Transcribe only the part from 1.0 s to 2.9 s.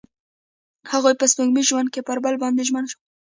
په سپوږمیز ژوند کې پر بل باندې ژمن